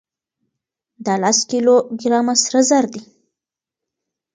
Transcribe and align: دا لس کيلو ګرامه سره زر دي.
دا 1.05 1.13
لس 1.21 1.39
کيلو 1.49 1.75
ګرامه 2.01 2.35
سره 2.43 2.59
زر 2.69 2.83
دي. 2.93 3.01